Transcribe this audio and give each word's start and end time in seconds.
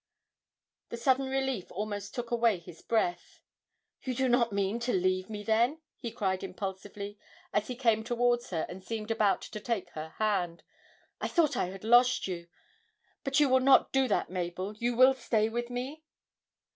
The 0.89 0.97
sudden 0.97 1.27
relief 1.29 1.71
almost 1.71 2.15
took 2.15 2.31
away 2.31 2.57
his 2.57 2.81
breath. 2.81 3.39
'You 4.01 4.15
do 4.15 4.27
not 4.27 4.51
mean 4.51 4.79
to 4.79 4.91
leave 4.91 5.29
me 5.29 5.43
then!' 5.43 5.79
he 5.95 6.09
cried 6.09 6.43
impulsively, 6.43 7.19
as 7.53 7.67
he 7.67 7.75
came 7.75 8.03
towards 8.03 8.49
her 8.49 8.65
and 8.67 8.83
seemed 8.83 9.11
about 9.11 9.43
to 9.43 9.59
take 9.59 9.91
her 9.91 10.15
hand. 10.17 10.63
'I 11.19 11.27
thought 11.27 11.55
I 11.55 11.65
had 11.65 11.83
lost 11.83 12.27
you 12.27 12.47
but 13.23 13.39
you 13.39 13.47
will 13.47 13.59
not 13.59 13.91
do 13.93 14.07
that, 14.07 14.31
Mabel, 14.31 14.73
you 14.77 14.95
will 14.95 15.13
stay 15.13 15.49
with 15.49 15.69
me?' 15.69 16.03